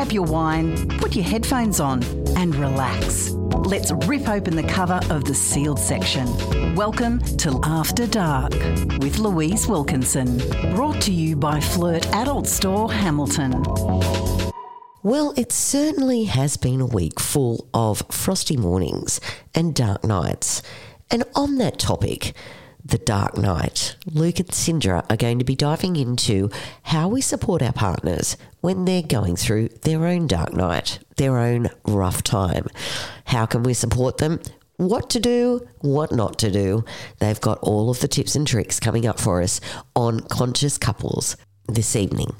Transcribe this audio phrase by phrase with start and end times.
[0.00, 2.02] grab your wine, put your headphones on,
[2.34, 3.32] and relax.
[3.66, 6.26] Let's rip open the cover of the sealed section.
[6.74, 8.54] Welcome to After Dark
[9.02, 10.38] with Louise Wilkinson.
[10.74, 13.62] Brought to you by Flirt Adult Store Hamilton.
[15.02, 19.20] Well, it certainly has been a week full of frosty mornings
[19.54, 20.62] and dark nights.
[21.10, 22.34] And on that topic,
[22.82, 26.48] the dark night, Luke and Sindra are going to be diving into
[26.84, 31.68] how we support our partners when they're going through their own dark night, their own
[31.84, 32.66] rough time.
[33.26, 34.40] How can we support them?
[34.76, 36.84] What to do, what not to do.
[37.18, 39.60] They've got all of the tips and tricks coming up for us
[39.94, 41.36] on Conscious Couples
[41.68, 42.34] this evening.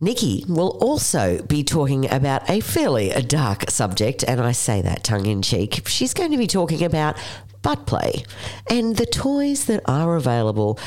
[0.00, 5.26] Nikki will also be talking about a fairly dark subject, and I say that tongue
[5.26, 5.86] in cheek.
[5.86, 7.16] She's going to be talking about
[7.62, 8.24] butt play
[8.68, 10.78] and the toys that are available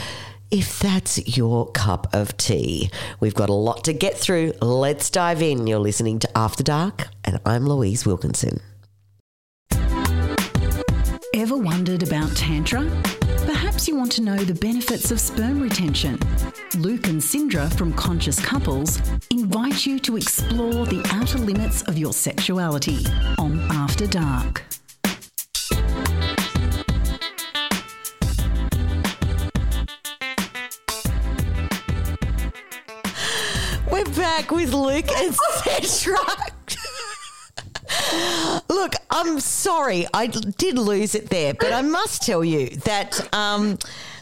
[0.52, 2.90] if that's your cup of tea.
[3.20, 4.54] We've got a lot to get through.
[4.62, 5.68] Let's dive in.
[5.68, 8.62] You're listening to After Dark, and I'm Louise Wilkinson.
[11.34, 12.90] Ever wondered about Tantra?
[13.46, 16.18] Perhaps you want to know the benefits of sperm retention.
[16.78, 19.00] Luke and Sindra from Conscious Couples
[19.30, 23.06] invite you to explore the outer limits of your sexuality
[23.38, 24.64] on After Dark.
[33.96, 35.34] We're back with Luke and
[35.94, 36.20] Sandra.
[38.68, 43.78] Look, I'm sorry, I did lose it there, but I must tell you that um,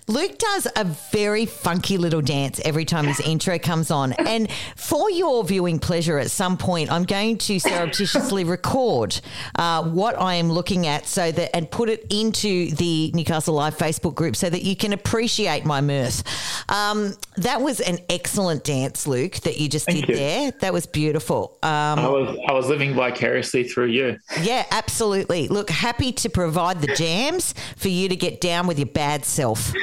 [0.08, 4.14] Luke does a very funky little dance every time his intro comes on.
[4.14, 9.20] And for your viewing pleasure, at some point, I'm going to surreptitiously record
[9.56, 13.78] uh, what I am looking at so that and put it into the Newcastle Live
[13.78, 16.24] Facebook group so that you can appreciate my mirth.
[16.70, 20.16] Um, that was an excellent dance, Luke, that you just Thank did you.
[20.16, 20.52] there.
[20.60, 21.58] That was beautiful.
[21.64, 24.18] Um, I was I was living vicariously through you.
[24.42, 25.48] yeah, absolutely.
[25.48, 29.74] Look, happy to provide the jams for you to get down with your bad self.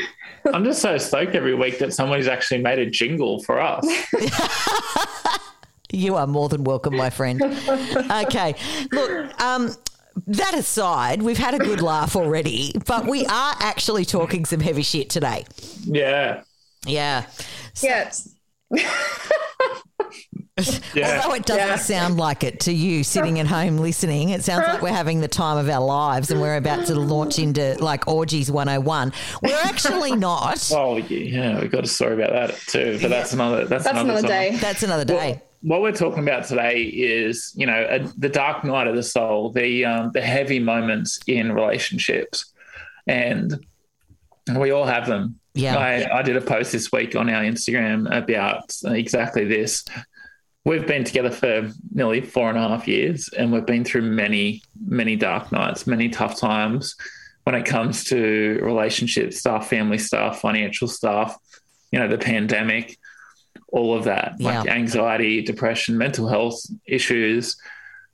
[0.52, 3.86] I'm just so stoked every week that somebody's actually made a jingle for us.
[5.92, 7.42] You are more than welcome, my friend.
[7.42, 8.54] Okay.
[8.92, 9.74] Look, um,
[10.28, 14.82] that aside, we've had a good laugh already, but we are actually talking some heavy
[14.82, 15.44] shit today.
[15.84, 16.42] Yeah.
[16.86, 17.26] Yeah.
[17.82, 18.28] Yes.
[18.70, 18.91] Yeah.
[20.59, 21.77] Although it doesn't Yeah.
[21.77, 25.28] sound like it to you sitting at home listening, it sounds like we're having the
[25.28, 29.12] time of our lives and we're about to launch into like orgies 101.
[29.43, 30.71] We're actually not.
[30.75, 32.99] Oh yeah, we've got to sorry about that too.
[33.00, 34.28] But that's another that's, That's another time.
[34.31, 34.56] day.
[34.60, 35.41] That's another day.
[35.62, 39.50] What we're talking about today is, you know, a, the dark night of the soul,
[39.53, 42.53] the um, the heavy moments in relationships,
[43.06, 43.65] and
[44.56, 45.39] we all have them.
[45.53, 45.77] Yeah.
[45.77, 49.84] I, I did a post this week on our Instagram about exactly this.
[50.65, 54.62] We've been together for nearly four and a half years, and we've been through many,
[54.87, 56.97] many dark nights, many tough times
[57.44, 61.38] when it comes to relationship stuff, family stuff, financial stuff,
[61.91, 62.98] you know, the pandemic,
[63.69, 67.56] all of that, like anxiety, depression, mental health issues,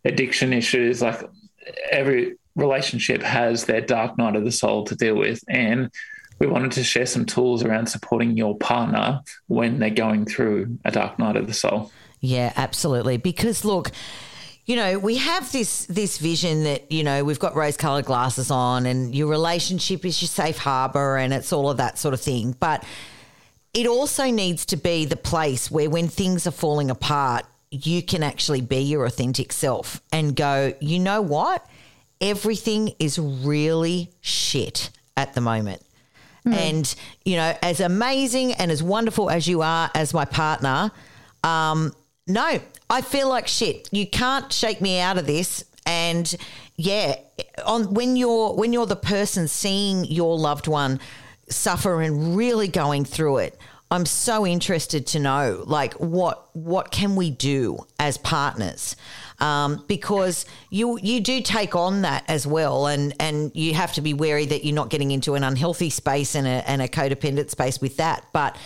[0.05, 1.03] addiction issues.
[1.03, 1.21] Like
[1.91, 5.43] every relationship has their dark night of the soul to deal with.
[5.49, 5.91] And
[6.39, 10.91] we wanted to share some tools around supporting your partner when they're going through a
[10.91, 11.91] dark night of the soul.
[12.27, 13.17] Yeah, absolutely.
[13.17, 13.91] Because look,
[14.65, 18.51] you know, we have this this vision that you know we've got rose colored glasses
[18.51, 22.21] on, and your relationship is your safe harbor, and it's all of that sort of
[22.21, 22.57] thing.
[22.59, 22.85] But
[23.73, 28.23] it also needs to be the place where when things are falling apart, you can
[28.23, 31.65] actually be your authentic self and go, you know what?
[32.21, 35.83] Everything is really shit at the moment.
[36.47, 36.95] And,
[37.25, 40.93] you know, as amazing and as wonderful as you are as my partner,
[41.43, 41.93] um,
[42.27, 42.61] no,
[42.91, 43.89] I feel like shit.
[43.93, 45.65] You can't shake me out of this.
[45.87, 46.35] And
[46.77, 47.17] yeah,
[47.65, 51.01] on when you're when you're the person seeing your loved one
[51.49, 53.59] suffer and really going through it,
[53.91, 58.97] I'm so interested to know like what what can we do as partners
[59.39, 64.01] um, because you you do take on that as well and and you have to
[64.01, 67.51] be wary that you're not getting into an unhealthy space and a, and a codependent
[67.51, 68.57] space with that but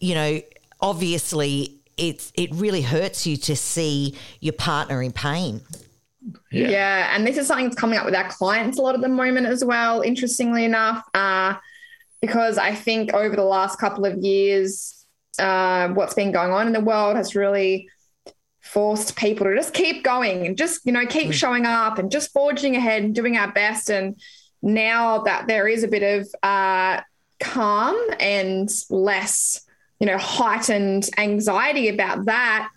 [0.00, 0.40] you know
[0.80, 5.60] obviously it's it really hurts you to see your partner in pain
[6.50, 7.14] Yeah.
[7.14, 9.46] And this is something that's coming up with our clients a lot at the moment
[9.46, 11.54] as well, interestingly enough, uh,
[12.20, 15.04] because I think over the last couple of years,
[15.38, 17.88] uh, what's been going on in the world has really
[18.60, 22.32] forced people to just keep going and just, you know, keep showing up and just
[22.32, 23.90] forging ahead and doing our best.
[23.90, 24.18] And
[24.62, 27.02] now that there is a bit of uh,
[27.40, 29.60] calm and less,
[30.00, 32.70] you know, heightened anxiety about that,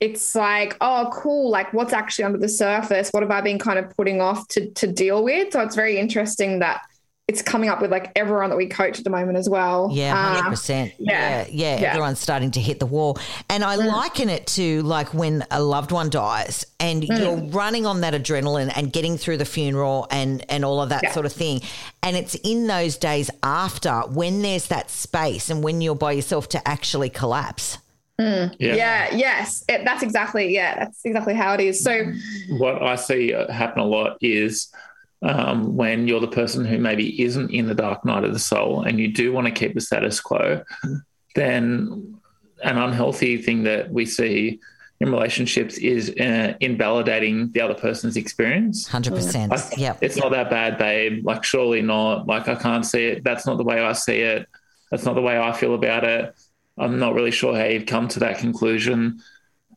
[0.00, 1.50] it's like, oh, cool.
[1.50, 3.10] Like, what's actually under the surface?
[3.10, 5.52] What have I been kind of putting off to to deal with?
[5.52, 6.82] So it's very interesting that
[7.30, 9.88] it's coming up with like everyone that we coach at the moment as well.
[9.92, 10.92] Yeah, hundred uh, percent.
[10.98, 13.18] Yeah, yeah, yeah, Everyone's starting to hit the wall,
[13.48, 13.86] and I mm.
[13.86, 17.18] liken it to like when a loved one dies, and mm.
[17.20, 21.04] you're running on that adrenaline and getting through the funeral and and all of that
[21.04, 21.12] yeah.
[21.12, 21.60] sort of thing.
[22.02, 26.48] And it's in those days after when there's that space and when you're by yourself
[26.48, 27.78] to actually collapse.
[28.18, 28.56] Mm.
[28.58, 28.74] Yeah.
[28.74, 29.14] yeah.
[29.14, 29.64] Yes.
[29.68, 30.52] It, that's exactly.
[30.52, 30.80] Yeah.
[30.80, 31.80] That's exactly how it is.
[31.80, 32.06] So,
[32.48, 34.68] what I see happen a lot is
[35.22, 38.82] um, when you're the person who maybe isn't in the dark night of the soul
[38.82, 40.62] and you do want to keep the status quo,
[41.34, 42.18] then
[42.62, 44.60] an unhealthy thing that we see
[45.00, 48.88] in relationships is uh, invalidating the other person's experience.
[48.88, 49.78] 100%.
[49.78, 49.96] yeah.
[50.00, 51.24] It's not that bad, babe.
[51.24, 52.26] Like, surely not.
[52.26, 53.24] Like, I can't see it.
[53.24, 54.46] That's not the way I see it.
[54.90, 56.34] That's not the way I feel about it.
[56.76, 59.20] I'm not really sure how you've come to that conclusion.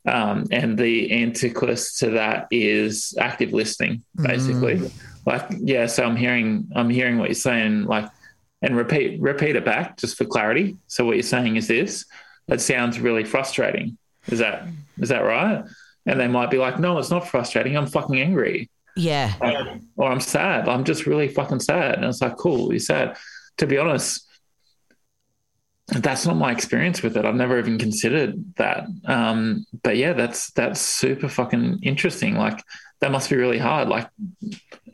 [0.05, 4.75] Um, and the antiquist to that is active listening, basically.
[4.75, 4.91] Mm
[5.25, 8.09] like yeah so i'm hearing i'm hearing what you're saying like
[8.63, 10.77] and repeat repeat it back just for clarity.
[10.87, 12.05] So what you're saying is this
[12.47, 13.97] that sounds really frustrating.
[14.27, 14.65] Is that
[14.97, 15.63] is that right?
[16.05, 17.77] And they might be like no it's not frustrating.
[17.77, 18.71] I'm fucking angry.
[18.95, 19.33] Yeah.
[19.41, 20.69] Like, or i'm sad.
[20.69, 21.95] I'm just really fucking sad.
[21.95, 23.17] And it's like cool you're sad.
[23.57, 24.27] To be honest
[25.89, 27.25] that's not my experience with it.
[27.25, 28.87] I've never even considered that.
[29.03, 32.35] Um, but yeah, that's that's super fucking interesting.
[32.35, 32.63] Like
[33.03, 33.89] that must be really hard.
[33.89, 34.09] Like,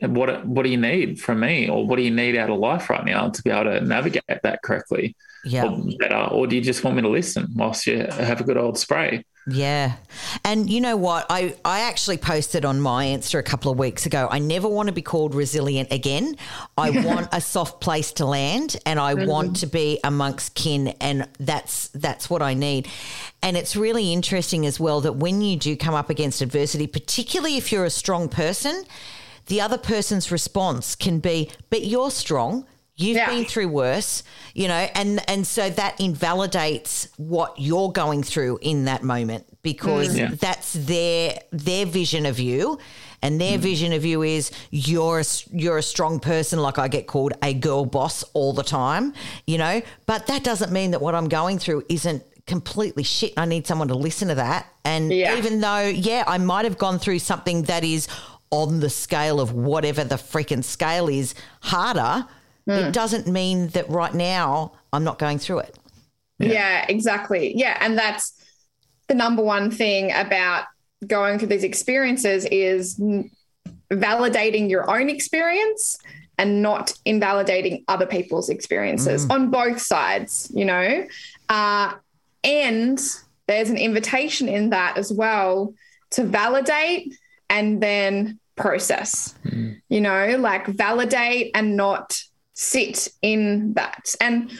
[0.00, 2.90] what what do you need from me, or what do you need out of life
[2.90, 5.14] right now to be able to navigate that correctly?
[5.44, 8.44] Yeah, or better, or do you just want me to listen whilst you have a
[8.44, 9.24] good old spray?
[9.50, 9.96] Yeah.
[10.44, 11.26] And you know what?
[11.28, 14.28] I, I actually posted on my Insta a couple of weeks ago.
[14.30, 16.36] I never want to be called resilient again.
[16.76, 21.28] I want a soft place to land and I want to be amongst kin and
[21.38, 22.88] that's that's what I need.
[23.42, 27.56] And it's really interesting as well that when you do come up against adversity, particularly
[27.56, 28.84] if you're a strong person,
[29.46, 32.66] the other person's response can be, but you're strong.
[33.00, 33.30] You've yeah.
[33.30, 34.22] been through worse,
[34.54, 40.14] you know, and and so that invalidates what you're going through in that moment because
[40.14, 40.18] mm.
[40.18, 40.30] yeah.
[40.38, 42.78] that's their their vision of you
[43.22, 43.62] and their mm.
[43.62, 47.52] vision of you is you're a, you're a strong person like I get called a
[47.52, 49.12] girl boss all the time,
[49.46, 53.34] you know, but that doesn't mean that what I'm going through isn't completely shit.
[53.36, 54.66] I need someone to listen to that.
[54.84, 55.36] And yeah.
[55.36, 58.08] even though, yeah, I might have gone through something that is
[58.50, 62.26] on the scale of whatever the freaking scale is harder,
[62.68, 62.88] mm.
[62.88, 65.78] it doesn't mean that right now I'm not going through it.
[66.38, 66.52] Yeah.
[66.52, 67.56] yeah, exactly.
[67.56, 67.76] Yeah.
[67.80, 68.32] And that's
[69.08, 70.64] the number one thing about
[71.06, 73.00] going through these experiences is
[73.90, 75.98] validating your own experience
[76.38, 79.30] and not invalidating other people's experiences mm.
[79.30, 81.06] on both sides, you know?
[81.48, 81.92] Uh,
[82.42, 82.98] and
[83.46, 85.74] there's an invitation in that as well
[86.12, 87.14] to validate
[87.50, 89.78] and then process, mm.
[89.88, 92.22] you know, like validate and not
[92.60, 94.14] sit in that.
[94.20, 94.50] And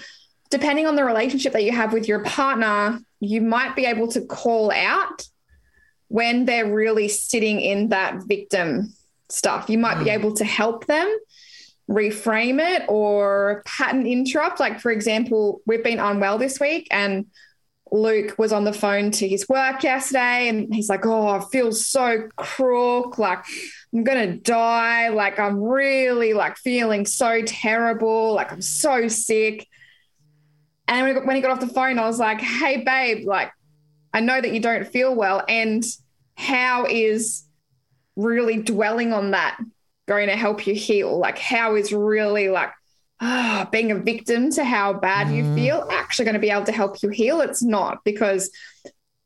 [0.48, 4.22] depending on the relationship that you have with your partner, you might be able to
[4.22, 5.28] call out
[6.08, 8.94] when they're really sitting in that victim
[9.28, 9.68] stuff.
[9.68, 10.14] You might be mm.
[10.14, 11.14] able to help them
[11.90, 14.60] reframe it or pattern interrupt.
[14.60, 17.26] Like, for example, we've been unwell this week and
[17.92, 21.72] Luke was on the phone to his work yesterday and he's like, Oh, I feel
[21.72, 23.18] so crook.
[23.18, 23.44] Like,
[23.92, 25.08] I'm gonna die.
[25.08, 28.34] Like I'm really like feeling so terrible.
[28.34, 29.66] Like I'm so sick.
[30.86, 33.52] And when he got off the phone, I was like, "Hey, babe, like
[34.12, 35.84] I know that you don't feel well, and
[36.36, 37.44] how is
[38.16, 39.58] really dwelling on that
[40.08, 41.16] going to help you heal?
[41.18, 42.72] Like how is really like
[43.20, 45.36] oh, being a victim to how bad mm.
[45.36, 47.40] you feel actually going to be able to help you heal?
[47.40, 48.50] It's not because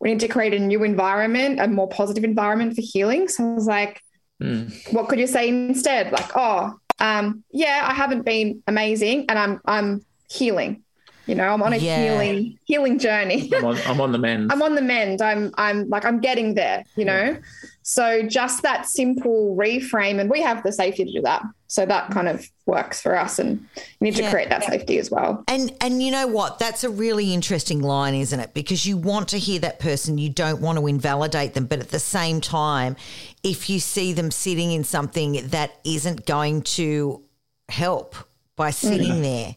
[0.00, 3.28] we need to create a new environment, a more positive environment for healing.
[3.28, 4.00] So I was like,
[4.42, 4.92] Mm.
[4.92, 6.12] What could you say instead?
[6.12, 10.82] Like, oh, um, yeah, I haven't been amazing, and I'm I'm healing.
[11.26, 12.02] You know, I'm on a yeah.
[12.02, 13.50] healing healing journey.
[13.54, 14.52] I'm, on, I'm on the mend.
[14.52, 15.22] I'm on the mend.
[15.22, 16.84] I'm I'm like I'm getting there.
[16.96, 17.38] You know, yeah.
[17.86, 21.42] So just that simple reframe, and we have the safety to do that.
[21.66, 24.24] So that kind of works for us, and you need yeah.
[24.24, 25.44] to create that safety as well.
[25.48, 26.58] And and you know what?
[26.58, 28.54] That's a really interesting line, isn't it?
[28.54, 31.90] Because you want to hear that person, you don't want to invalidate them, but at
[31.90, 32.96] the same time,
[33.42, 37.20] if you see them sitting in something that isn't going to
[37.68, 38.16] help
[38.56, 39.22] by sitting mm.
[39.22, 39.56] there,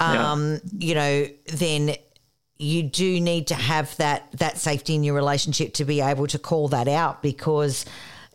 [0.00, 0.58] um, yeah.
[0.78, 1.26] you know,
[1.58, 1.94] then
[2.60, 6.38] you do need to have that that safety in your relationship to be able to
[6.38, 7.86] call that out because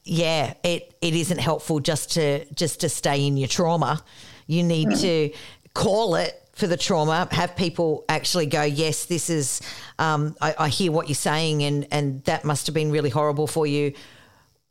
[0.03, 4.03] yeah, it it isn't helpful just to just to stay in your trauma.
[4.47, 5.01] You need mm.
[5.01, 5.37] to
[5.73, 9.61] call it for the trauma, have people actually go, yes, this is,
[9.99, 13.45] um, I, I hear what you're saying, and, and that must have been really horrible
[13.45, 13.93] for you.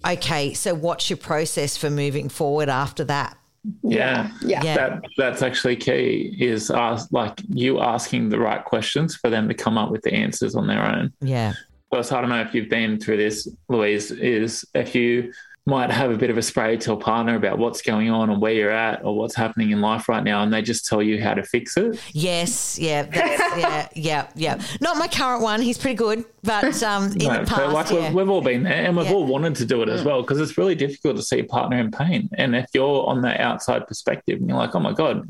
[0.06, 3.36] Okay, so what's your process for moving forward after that?
[3.82, 4.30] Yeah.
[4.42, 4.62] Yeah.
[4.62, 4.74] Yeah.
[4.76, 9.54] That that's actually key is ask, like you asking the right questions for them to
[9.54, 11.12] come up with the answers on their own.
[11.20, 11.54] Yeah.
[11.90, 15.32] Because I don't know if you've been through this, Louise, is if you
[15.66, 18.38] might have a bit of a spray to a partner about what's going on or
[18.38, 21.22] where you're at or what's happening in life right now, and they just tell you
[21.22, 21.98] how to fix it.
[22.12, 24.62] Yes, yeah, that's, yeah, yeah, yeah.
[24.82, 25.62] Not my current one.
[25.62, 28.08] He's pretty good, but um, in No, the past, like yeah.
[28.08, 29.12] we've, we've all been there and we've Yeah.
[29.12, 29.14] Mm.
[29.14, 31.78] all wanted to do it as well because it's really difficult to see a partner
[31.78, 32.28] in pain.
[32.34, 35.26] And if you're on the outside perspective and you're like, oh my God,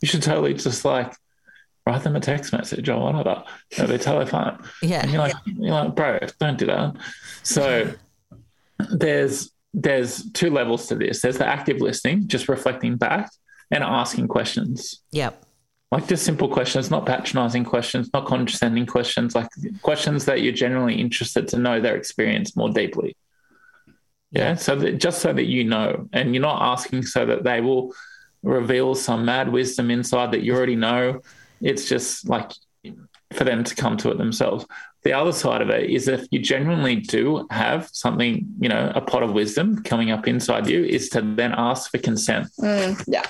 [0.00, 1.12] you should totally just like
[1.86, 3.44] write them a text message or whatever.
[3.76, 4.58] They'll be totally fine.
[4.80, 5.02] Yeah.
[5.02, 6.94] And you're like, you're like, bro, don't do that.
[7.42, 7.92] So
[8.90, 9.50] there's
[9.82, 11.22] there's two levels to this.
[11.22, 13.30] There's the active listening, just reflecting back
[13.70, 15.02] and asking questions.
[15.12, 15.44] Yep.
[15.90, 19.48] Like just simple questions, not patronizing questions, not condescending questions, like
[19.82, 23.16] questions that you're generally interested to know their experience more deeply.
[24.30, 24.56] Yeah.
[24.56, 27.94] So that just so that you know, and you're not asking so that they will
[28.42, 31.22] reveal some mad wisdom inside that you already know.
[31.62, 32.52] It's just like
[33.32, 34.64] for them to come to it themselves.
[35.04, 39.00] The other side of it is if you genuinely do have something, you know, a
[39.00, 42.48] pot of wisdom coming up inside you, is to then ask for consent.
[42.60, 43.24] Mm, yeah.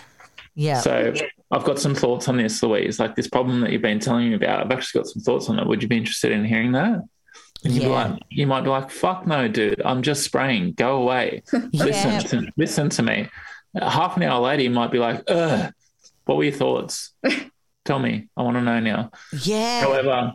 [0.55, 0.81] Yeah.
[0.81, 1.13] So
[1.51, 2.99] I've got some thoughts on this, Louise.
[2.99, 5.59] Like this problem that you've been telling me about, I've actually got some thoughts on
[5.59, 5.67] it.
[5.67, 7.01] Would you be interested in hearing that?
[7.65, 9.83] And you'd be like, you might be like, fuck no, dude.
[9.85, 10.73] I'm just spraying.
[10.73, 11.43] Go away.
[11.73, 12.21] Listen Yeah.
[12.21, 13.29] to listen to me.
[13.81, 15.73] Half an hour later, you might be like, ugh,
[16.25, 17.13] what were your thoughts?
[17.89, 18.29] Tell me.
[18.37, 19.11] I want to know now.
[19.43, 19.81] yeah.
[19.81, 20.33] However,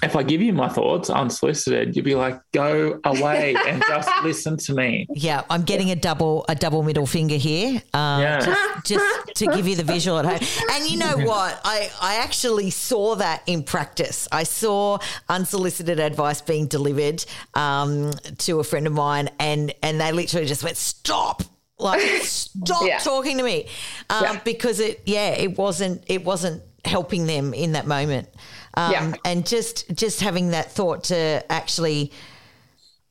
[0.00, 4.56] if I give you my thoughts unsolicited, you'd be like, go away and just listen
[4.58, 5.08] to me.
[5.10, 7.82] Yeah, I'm getting a double a double middle finger here.
[7.92, 8.38] Um, Yeah.
[8.38, 10.48] just, just to give you the visual at home.
[10.70, 11.60] And you know what?
[11.64, 14.28] I, I actually saw that in practice.
[14.30, 18.12] I saw unsolicited advice being delivered um,
[18.46, 21.42] to a friend of mine, and and they literally just went, "Stop."
[21.78, 22.98] Like stop Yeah.
[22.98, 23.68] talking to me,
[24.10, 24.40] um, Yeah.
[24.44, 28.28] because it yeah it wasn't it wasn't helping them in that moment,
[28.74, 29.14] um, Yeah.
[29.24, 32.12] and just just having that thought to actually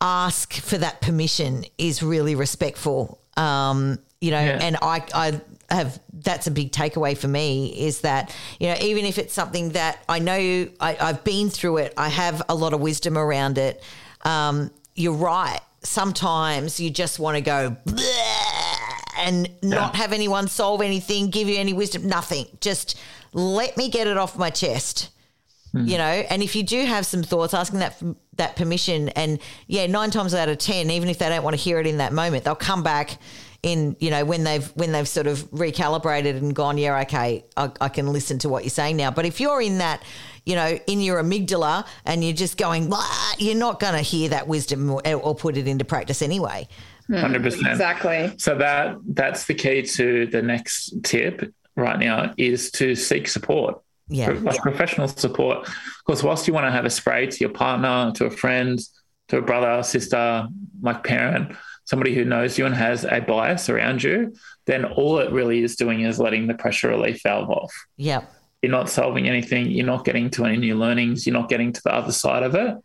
[0.02, 3.20] ask for that permission is really respectful.
[3.36, 4.60] Um, you know, Yeah.
[4.62, 9.06] and I, I have that's a big takeaway for me is that you know even
[9.06, 12.74] if it's something that I know I, I've been through it, I have a lot
[12.74, 13.82] of wisdom around it.
[14.24, 15.60] Um, you're right.
[15.84, 18.37] Sometimes you just want to go "Bleh,"
[19.18, 22.46] and not have anyone solve anything, give you any wisdom, nothing.
[22.62, 22.98] Just
[23.34, 25.10] let me get it off my chest
[25.72, 25.86] hmm.
[25.86, 26.04] you know?
[26.04, 28.02] And if you do have some thoughts asking that
[28.38, 29.10] that permission.
[29.10, 31.88] And yeah nine times out of ten even if they don't want to hear it
[31.88, 33.18] in that moment they'll come back
[33.64, 37.72] in you know when they've when they've sort of recalibrated and gone yeah okay I,
[37.82, 39.12] I can listen to what you're saying now.
[39.12, 40.04] But if you're in that
[40.46, 42.92] you know in your amygdala and you're just going
[43.38, 46.68] you're not going to hear that wisdom or, or put it into practice anyway
[47.08, 47.68] Hmm, hundred percent.
[47.68, 48.34] Exactly.
[48.38, 53.82] So that that's the key to the next tip right now is to seek support.
[54.10, 54.32] Yeah.
[54.32, 55.70] Like professional support.
[56.06, 58.80] Because whilst you want to have a spray to your partner, to a friend,
[59.28, 60.48] to a brother, sister,
[60.82, 64.34] like parent, somebody who knows you and has a bias around you,
[64.66, 67.74] then all it really is doing is letting the pressure relief valve off.
[67.98, 68.22] yeah
[68.62, 69.72] You're not solving anything.
[69.72, 71.26] You're not getting to any new learnings.
[71.28, 72.76] You're not getting to the other side of it.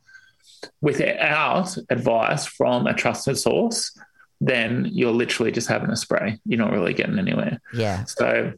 [0.80, 3.96] Without advice from a trusted source,
[4.42, 6.38] then you're literally just having a spray.
[6.44, 7.60] You're not really getting anywhere.
[7.72, 8.52] yeah So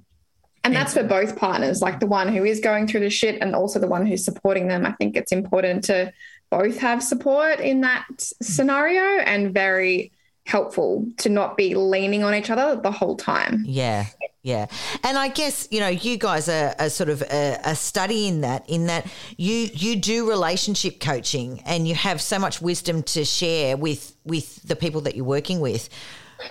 [0.65, 3.55] And that's for both partners, like the one who is going through the shit and
[3.55, 4.87] also the one who's supporting them.
[4.87, 6.13] I think it's important to
[6.51, 8.07] both have support in that
[8.41, 10.13] scenario and very
[10.47, 13.63] helpful to not be leaning on each other the whole time.
[13.67, 14.07] Yeah,
[14.45, 14.67] yeah,
[15.03, 18.43] and I guess you know you guys are, are sort of a, a study in
[18.43, 18.69] that.
[18.69, 19.07] In that
[19.39, 24.63] you you do relationship coaching and you have so much wisdom to share with with
[24.63, 25.89] the people that you're working with.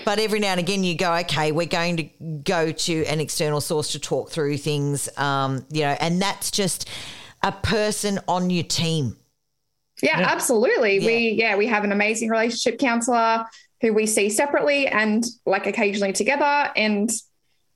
[0.05, 2.03] But every now and again, you go, okay, we're going to
[2.43, 6.89] go to an external source to talk through things, um, you know, and that's just
[7.43, 9.17] a person on your team.
[10.01, 10.29] Yeah, Yeah.
[10.31, 10.97] absolutely.
[10.97, 11.05] Yeah.
[11.05, 13.45] We yeah, we have an amazing relationship counselor
[13.81, 17.11] who we see separately and like occasionally together and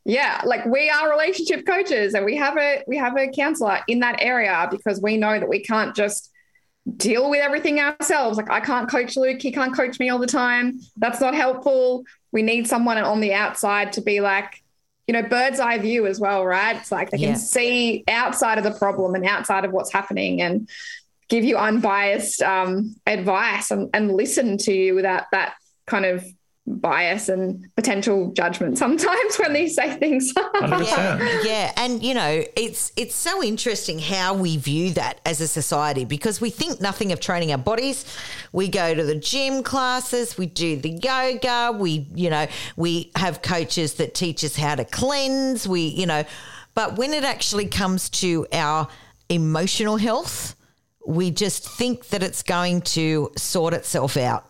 [0.07, 3.99] yeah, like we are relationship coaches and we have a we have a counselor in
[3.99, 6.31] that area because we know that we can't just
[6.95, 8.37] deal with everything ourselves.
[8.37, 10.79] Like I can't coach Luke, he can't coach me all the time.
[10.95, 12.05] That's not helpful.
[12.31, 14.63] We need someone on the outside to be like
[15.07, 16.75] you know, bird's eye view as well, right?
[16.75, 17.31] It's like they Yeah.
[17.31, 20.69] can see outside of the problem and outside of what's happening and
[21.29, 25.53] give you unbiased um, advice and, and listen to you without that
[25.85, 26.25] kind of
[26.67, 30.33] bias and potential judgment sometimes when they say things.
[30.61, 35.47] yeah, yeah, and you know, it's it's so interesting how we view that as a
[35.47, 38.05] society because we think nothing of training our bodies.
[38.51, 43.41] We go to the gym classes, we do the yoga, we you know, we have
[43.41, 46.25] coaches that teach us how to cleanse, we you know,
[46.75, 48.87] but when it actually comes to our
[49.29, 50.55] emotional health,
[51.07, 54.46] we just think that it's going to sort itself out.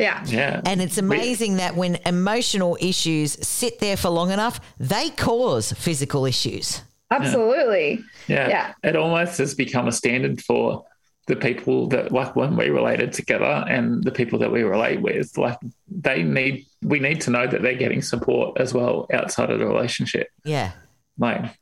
[0.00, 0.24] Yeah.
[0.26, 0.62] Yeah.
[0.64, 6.24] And it's amazing that when emotional issues sit there for long enough, they cause physical
[6.24, 6.82] issues.
[7.10, 8.02] Absolutely.
[8.26, 8.48] Yeah.
[8.48, 8.72] Yeah.
[8.82, 10.86] It almost has become a standard for
[11.26, 15.36] the people that like when we related together and the people that we relate with,
[15.36, 19.58] like they need we need to know that they're getting support as well outside of
[19.58, 20.28] the relationship.
[20.44, 20.72] Yeah.
[21.18, 21.56] Like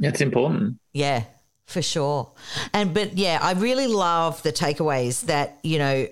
[0.00, 0.78] it's important.
[0.92, 1.24] Yeah,
[1.66, 2.32] for sure.
[2.72, 6.08] And but yeah, I really love the takeaways that, you know,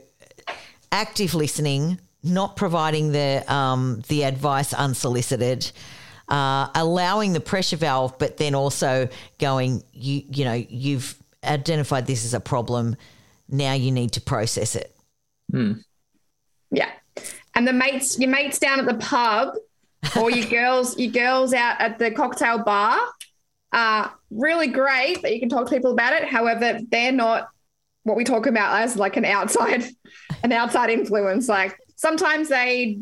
[0.93, 5.71] active listening, not providing the um, the advice unsolicited,
[6.29, 12.25] uh, allowing the pressure valve, but then also going, you you know, you've identified this
[12.25, 12.97] as a problem.
[13.49, 14.95] Now you need to process it.
[16.71, 16.91] Yeah.
[17.55, 19.55] And the mates, your mates down at the pub
[20.21, 22.99] or your girls, your girls out at the cocktail bar
[23.73, 26.25] are really great that you can talk to people about it.
[26.29, 27.49] However, they're not
[28.09, 29.85] what we talk about as like an outside,
[30.43, 31.49] an outside influence.
[31.49, 32.99] Like sometimes they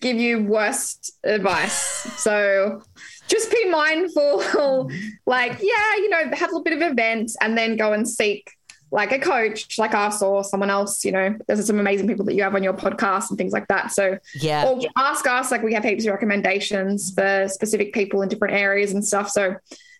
[0.00, 1.74] give you worst advice.
[2.18, 2.82] So
[3.28, 4.90] just be mindful,
[5.26, 8.50] like, yeah, you know, have a bit of events and then go and seek
[8.90, 12.34] like a coach like us or someone else, you know, there's some amazing people that
[12.34, 13.92] you have on your podcast and things like that.
[13.92, 14.66] So Yeah.
[14.66, 18.92] or ask us, like we have heaps of recommendations for specific people in different areas
[18.92, 19.28] and stuff.
[19.28, 19.56] So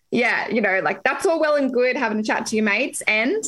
[0.09, 3.01] yeah, you know, like that's all well and good having a chat to your mates
[3.01, 3.43] and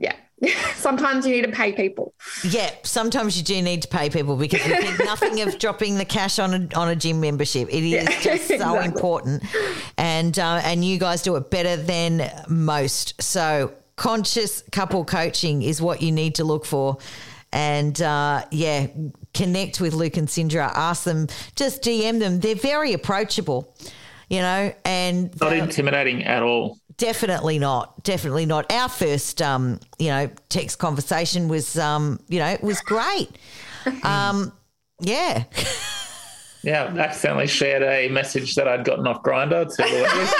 [0.00, 0.14] yeah,
[0.74, 2.14] sometimes you need to pay people.
[2.42, 6.04] Yeah, sometimes you do need to pay people because you think nothing of dropping the
[6.04, 7.68] cash on a on a gym membership.
[7.68, 8.84] It is Yeah, just so exactly.
[8.86, 9.44] important,
[9.98, 13.20] and uh, and you guys do it better than most.
[13.22, 16.96] So conscious couple coaching is what you need to look for.
[17.52, 18.86] And uh, yeah,
[19.34, 20.70] connect with Luke and Sindra.
[20.74, 22.40] Ask them, just DM them.
[22.40, 23.74] They're very approachable,
[24.30, 26.78] you know, and Not intimidating at all.
[27.00, 28.04] Definitely not.
[28.04, 28.70] Definitely not.
[28.70, 33.30] Our first, um, you know, text conversation was, um, you know, it was great.
[34.04, 34.52] Um,
[35.00, 35.44] yeah.
[36.62, 40.34] Yeah, I accidentally shared a message that I'd gotten off Grindr to Louise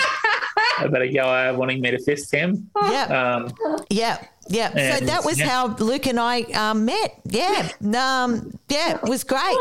[0.86, 2.70] about a guy wanting me to fist him.
[2.76, 3.04] Yeah.
[3.38, 3.54] Um,
[3.88, 4.22] Yeah.
[4.50, 4.98] Yeah.
[4.98, 5.48] So that was yeah.
[5.48, 7.20] how Luke and I um, met.
[7.24, 7.70] Yeah.
[7.82, 9.58] Um, yeah, it was great.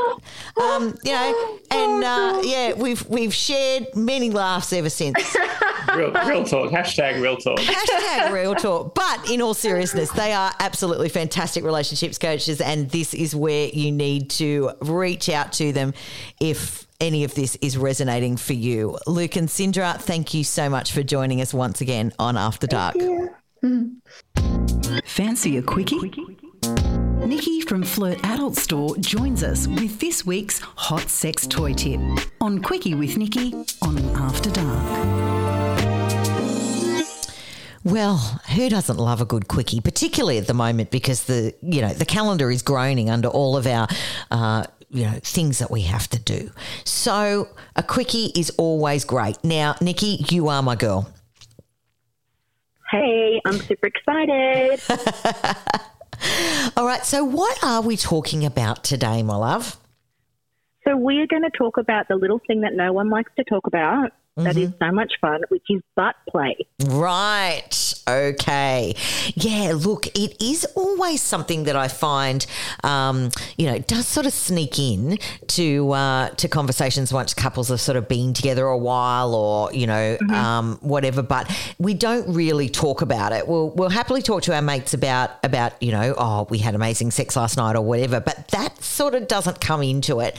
[0.61, 5.35] Um, you know, and uh, yeah, we've we've shared many laughs ever since.
[5.95, 6.71] real, real talk.
[6.71, 7.59] Hashtag real talk.
[7.59, 8.93] Hashtag real talk.
[8.93, 13.91] But in all seriousness, they are absolutely fantastic relationships coaches, and this is where you
[13.91, 15.93] need to reach out to them
[16.39, 18.97] if any of this is resonating for you.
[19.07, 22.95] Luke and Sindra, thank you so much for joining us once again on After Dark.
[25.05, 26.98] Fancy a quickie?
[27.25, 31.99] Nikki from Flirt Adult Store joins us with this week's hot sex toy tip
[32.39, 34.83] on Quickie with Nikki on After Dark.
[37.83, 38.17] Well,
[38.55, 42.05] who doesn't love a good quickie, particularly at the moment because the you know the
[42.05, 43.87] calendar is groaning under all of our
[44.31, 46.51] uh, you know things that we have to do.
[46.85, 49.37] So a quickie is always great.
[49.43, 51.11] Now, Nikki, you are my girl.
[52.91, 54.79] Hey, I'm super excited.
[56.77, 57.05] All right.
[57.05, 59.77] So what are we talking about today, my love?
[60.89, 63.43] so, we are going to talk about the little thing that no one likes to
[63.43, 66.55] talk about that is so much fun, which is butt play.
[66.85, 67.93] Right.
[68.07, 68.95] Okay.
[69.35, 69.73] Yeah.
[69.75, 72.45] Look, it is always something that I find,
[72.83, 77.81] um, you know, does sort of sneak in to uh, to conversations once couples have
[77.81, 81.21] sort of been together a while, or you know, um, whatever.
[81.21, 83.47] But we don't really talk about it.
[83.47, 87.11] We'll we'll happily talk to our mates about about you know, oh, we had amazing
[87.11, 88.19] sex last night or whatever.
[88.19, 90.37] But that sort of doesn't come into it.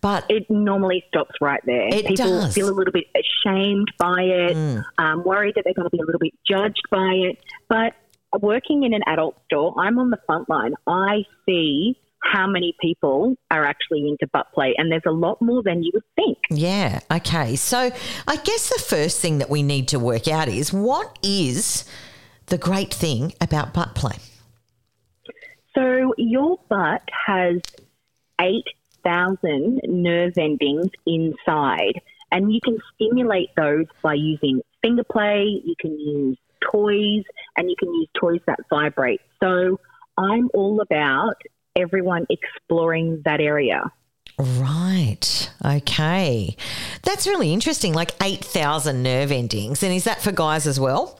[0.00, 1.88] But It normally stops right there.
[1.88, 2.54] It People does.
[2.54, 6.06] feel a little bit ashamed by it, um, worried that they're going to be a
[6.06, 7.38] little bit judged by it.
[7.68, 7.92] But
[8.40, 10.74] working in an adult store, I'm on the front line.
[10.86, 15.62] I see how many people are actually into butt play, and there's a lot more
[15.62, 16.38] than you would think.
[16.50, 17.00] Yeah.
[17.10, 17.56] Okay.
[17.56, 17.90] So
[18.28, 21.84] I guess the first thing that we need to work out is what is
[22.46, 24.16] the great thing about butt play?
[25.74, 27.60] So your butt has
[29.04, 32.00] 8,000 nerve endings inside,
[32.32, 36.38] and you can stimulate those by using finger play, you can use
[36.72, 37.24] toys,
[37.56, 39.20] and you can use toys that vibrate.
[39.42, 39.80] So
[40.16, 41.34] I'm all about
[41.76, 43.90] everyone exploring that area.
[44.38, 45.50] Right.
[45.64, 46.56] Okay.
[47.02, 47.92] That's really interesting.
[47.92, 49.82] Like 8,000 nerve endings.
[49.82, 51.19] And is that for guys as well?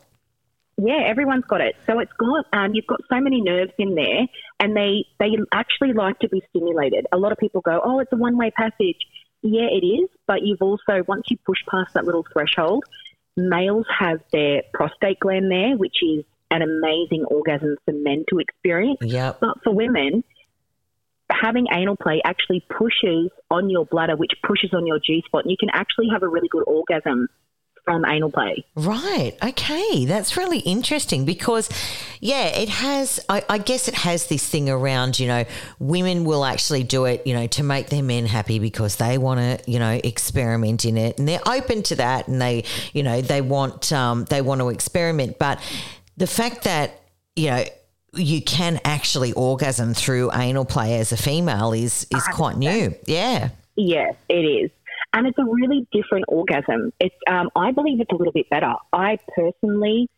[0.82, 1.76] Yeah, everyone's got it.
[1.86, 4.26] So it's got um, you've got so many nerves in there,
[4.58, 7.06] and they they actually like to be stimulated.
[7.12, 8.96] A lot of people go, "Oh, it's a one way passage."
[9.42, 12.84] Yeah, it is, but you've also once you push past that little threshold,
[13.36, 18.98] males have their prostate gland there, which is an amazing orgasm for men to experience.
[19.02, 19.34] Yeah.
[19.38, 20.24] But for women,
[21.30, 25.50] having anal play actually pushes on your bladder, which pushes on your G spot, and
[25.50, 27.28] you can actually have a really good orgasm
[27.84, 28.64] from anal play.
[28.74, 29.32] Right.
[29.42, 30.04] Okay.
[30.04, 31.68] That's really interesting because,
[32.20, 35.44] yeah, it has, I, I, guess it has this thing around, you know,
[35.78, 39.40] women will actually do it, you know, to make their men happy because they want
[39.40, 43.20] to, you know, experiment in it and they're open to that and they, you know,
[43.20, 45.38] they want, um, they want to experiment.
[45.38, 45.60] But
[46.16, 47.00] the fact that,
[47.36, 47.64] you know,
[48.14, 52.94] you can actually orgasm through anal play as a female is is quite new.
[53.06, 53.50] Yeah.
[53.76, 54.70] Yes, it is.
[55.12, 56.92] And it's a really different orgasm.
[57.00, 58.74] It's um, I believe it's a little bit better.
[58.92, 60.08] I personally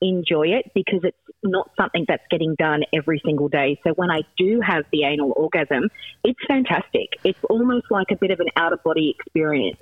[0.00, 3.80] enjoy it because it's not something that's getting done every single day.
[3.84, 5.88] So when I do have the anal orgasm,
[6.22, 7.10] it's fantastic.
[7.24, 9.80] It's almost like a bit of an out of body experience.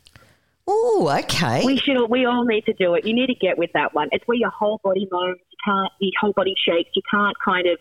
[0.66, 1.64] Oh, okay.
[1.64, 2.07] We should.
[2.09, 3.05] We all need to do it.
[3.05, 4.09] You need to get with that one.
[4.12, 5.40] It's where your whole body moves.
[5.51, 5.92] You can't.
[6.01, 6.90] Your whole body shakes.
[6.94, 7.79] You can't kind of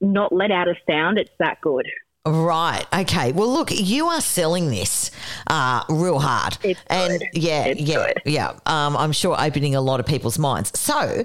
[0.00, 1.18] not let out a sound.
[1.18, 1.86] It's that good.
[2.26, 2.84] Right.
[2.92, 3.32] Okay.
[3.32, 5.10] Well, look, you are selling this
[5.46, 7.28] uh, real hard, it's and good.
[7.32, 8.22] yeah, it's yeah, good.
[8.26, 8.48] yeah.
[8.66, 10.78] Um, I'm sure opening a lot of people's minds.
[10.78, 11.24] So,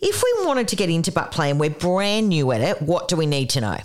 [0.00, 3.08] if we wanted to get into butt play and we're brand new at it, what
[3.08, 3.78] do we need to know?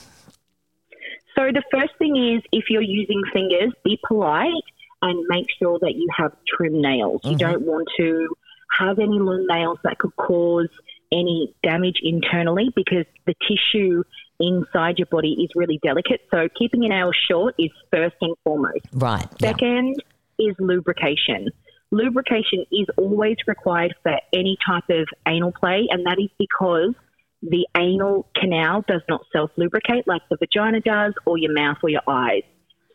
[1.37, 4.51] So the first thing is, if you're using fingers, be polite
[5.01, 7.21] and make sure that you have trim nails.
[7.23, 8.27] You don't want to
[8.77, 10.67] have any long nails that could cause
[11.13, 14.03] any damage internally because the tissue
[14.39, 16.21] inside your body is really delicate.
[16.31, 18.85] So keeping an nails short is first and foremost.
[18.93, 19.27] Right.
[19.39, 19.49] yeah.
[19.51, 20.01] Second
[20.37, 21.49] is lubrication.
[21.91, 26.93] Lubrication is always required for any type of anal play, and that is because
[27.41, 31.89] the anal canal does not self lubricate like the vagina does, or your mouth or
[31.89, 32.43] your eyes.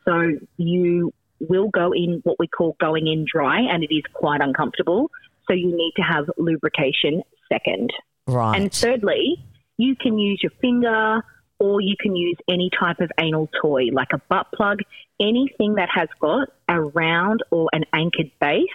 [0.04, 4.40] So you will go in what we call going in dry, and it is quite
[4.40, 5.10] uncomfortable.
[5.48, 7.90] So you need to have lubrication second.
[8.26, 8.58] Right.
[8.58, 9.44] And thirdly,
[9.76, 11.22] you can use your finger
[11.64, 14.80] or you can use any type of anal toy like a butt plug,
[15.18, 18.66] anything that has got a round or an anchored base,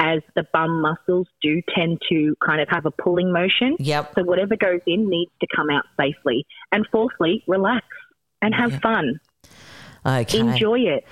[0.00, 3.76] as the bum muscles do tend to kind of have a pulling motion.
[3.78, 4.12] Yep.
[4.14, 6.46] So whatever goes in needs to come out safely.
[6.72, 7.86] And fourthly, relax
[8.40, 9.20] and have fun.
[10.06, 10.38] okay.
[10.38, 11.04] Enjoy it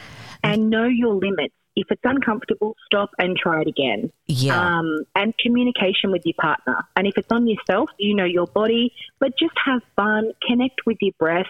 [0.42, 0.68] and mm.
[0.70, 1.54] know your limits.
[1.74, 4.12] If it's uncomfortable, stop and try it again.
[4.26, 4.78] Yeah.
[4.78, 6.82] Um, and communication with your partner.
[6.96, 10.98] And if it's on yourself, you know your body, but just have fun, connect with
[11.00, 11.46] your breath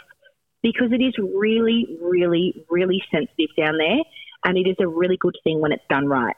[0.62, 3.98] because it is really, really, really sensitive down there.
[4.44, 6.36] And it is a really good thing when it's done right.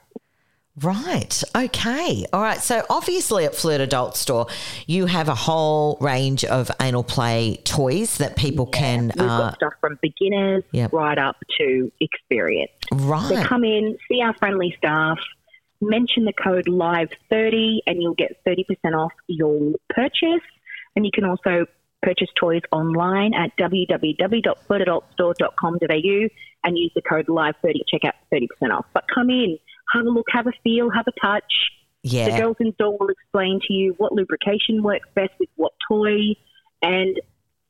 [0.81, 1.41] Right.
[1.55, 2.25] Okay.
[2.33, 2.59] All right.
[2.61, 4.47] So obviously at Flirt Adult Store,
[4.87, 9.11] you have a whole range of anal play toys that people can.
[9.17, 10.91] We've Uh, got stuff from beginners Yep.
[10.91, 12.71] right up to experience.
[12.91, 13.29] Right.
[13.29, 15.17] So come in, see our friendly staff,
[15.79, 20.41] mention the code LIVE30 and you'll get 30% off your purchase.
[20.97, 21.67] And you can also
[22.01, 26.27] purchase toys online at www.flirtadultstore.com.au
[26.63, 28.85] and use the code LIVE30 to check out 30% off.
[28.93, 29.57] But come in,
[29.93, 31.71] have a look, have a feel, have a touch.
[32.03, 32.29] Yeah.
[32.29, 36.35] The girls in store will explain to you what lubrication works best with what toy
[36.81, 37.19] and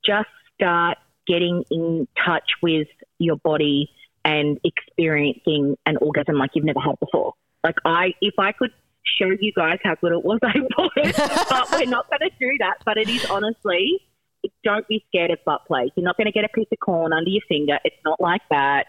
[0.04, 3.90] just start getting in touch with your body
[4.24, 7.32] and experiencing an orgasm like you've never had before.
[7.64, 8.70] Like I, if I could
[9.18, 11.14] show you guys how good it was, I would.
[11.48, 12.78] but we're not going to do that.
[12.84, 14.00] But it is honestly,
[14.64, 15.90] don't be scared of butt play.
[15.96, 17.78] You're not going to get a piece of corn under your finger.
[17.84, 18.86] It's not like that.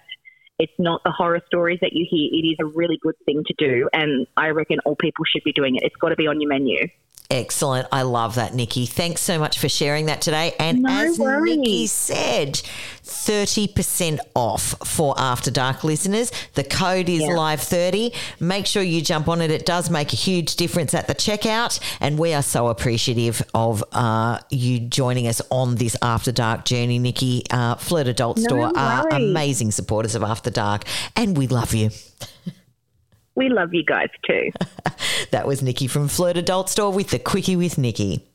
[0.59, 2.29] It's not the horror stories that you hear.
[2.31, 5.53] It is a really good thing to do, and I reckon all people should be
[5.53, 5.83] doing it.
[5.83, 6.87] It's got to be on your menu.
[7.29, 7.87] Excellent.
[7.91, 8.85] I love that, Nikki.
[8.85, 10.55] Thanks so much for sharing that today.
[10.59, 11.57] And No as worries.
[11.57, 12.61] Nikki said,
[13.03, 16.31] 30% off for After Dark listeners.
[16.53, 17.35] The code is Yeah.
[17.35, 18.13] live30.
[18.39, 19.51] Make sure you jump on it.
[19.51, 21.79] It does make a huge difference at the checkout.
[21.99, 26.97] And we are so appreciative of uh, you joining us on this After Dark journey,
[26.97, 27.43] Nikki.
[27.51, 30.85] Uh, Flirt Adult Store are amazing supporters of After Dark.
[31.15, 31.89] And we love you.
[33.37, 34.51] We love you guys too.
[35.31, 38.25] That was Nikki from Flirt Adult Store with the Quickie with Nikki.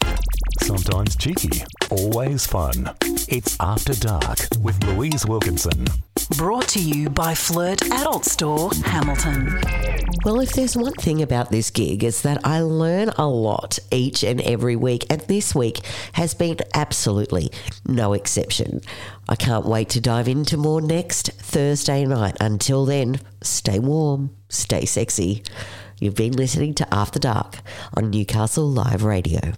[0.60, 2.90] Sometimes cheeky, always fun.
[3.28, 5.86] It's After Dark with Louise Wilkinson.
[6.36, 9.60] Brought to you by Flirt Adult Store, Hamilton.
[10.24, 14.22] Well, if there's one thing about this gig, is that I learn a lot each
[14.22, 15.80] and every week, and this week
[16.12, 17.50] has been absolutely
[17.86, 18.82] no exception.
[19.28, 22.36] I can't wait to dive into more next Thursday night.
[22.40, 25.42] Until then, stay warm, stay sexy.
[25.98, 27.58] You've been listening to After Dark
[27.94, 29.52] on Newcastle Live Radio.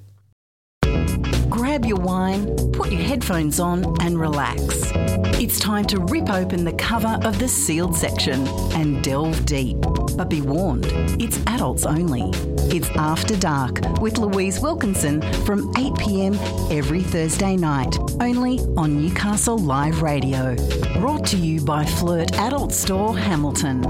[1.49, 4.91] Grab your wine, put your headphones on, and relax.
[5.41, 9.81] It's time to rip open the cover of the sealed section and delve deep.
[10.17, 10.87] But be warned,
[11.21, 12.31] it's adults only.
[12.75, 16.35] It's After Dark with Louise Wilkinson from 8 pm
[16.71, 20.57] every Thursday night, only on Newcastle Live Radio.
[20.99, 23.83] Brought to you by Flirt Adult Store Hamilton.